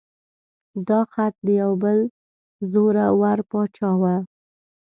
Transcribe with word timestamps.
دا 0.87 0.99
خط 1.11 1.33
د 1.45 1.47
یو 1.61 1.71
بل 1.83 1.97
زوره 2.71 3.07
ور 3.21 3.39
باچا 3.49 3.89
و. 4.01 4.03